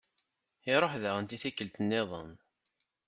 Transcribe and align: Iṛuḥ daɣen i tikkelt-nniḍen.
Iṛuḥ 0.73 0.93
daɣen 1.01 1.33
i 1.35 1.37
tikkelt-nniḍen. 1.43 2.31